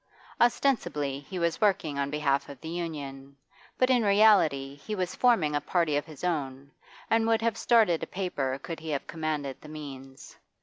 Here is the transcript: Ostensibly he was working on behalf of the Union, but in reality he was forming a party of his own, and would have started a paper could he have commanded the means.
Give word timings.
Ostensibly 0.41 1.19
he 1.19 1.37
was 1.37 1.61
working 1.61 1.99
on 1.99 2.09
behalf 2.09 2.49
of 2.49 2.59
the 2.61 2.69
Union, 2.69 3.37
but 3.77 3.91
in 3.91 4.01
reality 4.01 4.75
he 4.77 4.95
was 4.95 5.13
forming 5.13 5.53
a 5.55 5.61
party 5.61 5.95
of 5.95 6.07
his 6.07 6.23
own, 6.23 6.71
and 7.11 7.27
would 7.27 7.43
have 7.43 7.55
started 7.55 8.01
a 8.01 8.07
paper 8.07 8.57
could 8.63 8.79
he 8.79 8.89
have 8.89 9.05
commanded 9.05 9.61
the 9.61 9.69
means. 9.69 10.37